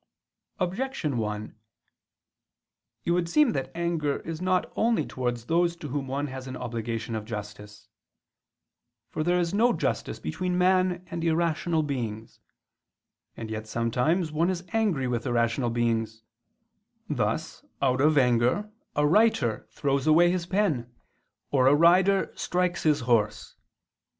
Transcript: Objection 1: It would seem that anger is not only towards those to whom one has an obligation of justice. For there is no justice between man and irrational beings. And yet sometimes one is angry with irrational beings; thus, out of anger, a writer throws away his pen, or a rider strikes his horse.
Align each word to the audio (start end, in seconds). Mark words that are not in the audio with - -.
Objection 0.59 1.19
1: 1.19 1.55
It 3.05 3.11
would 3.11 3.29
seem 3.29 3.51
that 3.51 3.69
anger 3.75 4.17
is 4.21 4.41
not 4.41 4.73
only 4.75 5.05
towards 5.05 5.45
those 5.45 5.75
to 5.75 5.89
whom 5.89 6.07
one 6.07 6.25
has 6.25 6.47
an 6.47 6.57
obligation 6.57 7.13
of 7.13 7.23
justice. 7.23 7.87
For 9.11 9.23
there 9.23 9.37
is 9.39 9.53
no 9.53 9.73
justice 9.73 10.17
between 10.17 10.57
man 10.57 11.03
and 11.11 11.23
irrational 11.23 11.83
beings. 11.83 12.39
And 13.37 13.51
yet 13.51 13.67
sometimes 13.67 14.31
one 14.31 14.49
is 14.49 14.65
angry 14.73 15.07
with 15.07 15.27
irrational 15.27 15.69
beings; 15.69 16.23
thus, 17.07 17.63
out 17.79 18.01
of 18.01 18.17
anger, 18.17 18.71
a 18.95 19.05
writer 19.05 19.67
throws 19.69 20.07
away 20.07 20.31
his 20.31 20.47
pen, 20.47 20.91
or 21.51 21.67
a 21.67 21.75
rider 21.75 22.31
strikes 22.33 22.81
his 22.81 23.01
horse. 23.01 23.55